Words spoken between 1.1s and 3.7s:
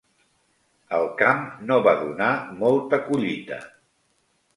camp no va donar molta collita.